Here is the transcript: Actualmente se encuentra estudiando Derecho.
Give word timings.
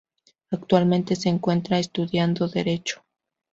Actualmente 0.49 1.15
se 1.15 1.29
encuentra 1.29 1.77
estudiando 1.77 2.47
Derecho. 2.47 3.03